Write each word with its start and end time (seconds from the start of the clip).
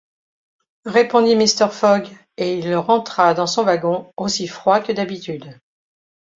répondit 0.87 1.35
Mr. 1.35 1.67
Fogg, 1.69 2.07
et 2.35 2.57
il 2.57 2.75
rentra 2.75 3.35
dans 3.35 3.45
son 3.45 3.61
wagon, 3.61 4.11
aussi 4.17 4.47
froid 4.47 4.79
que 4.81 4.91
d’habitude. 4.91 5.59